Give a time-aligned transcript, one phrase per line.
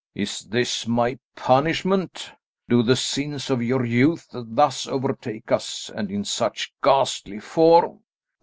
[0.15, 2.31] Is this my punishment?
[2.67, 7.99] Do the sins of our youth thus overtake us, and in such ghastly form?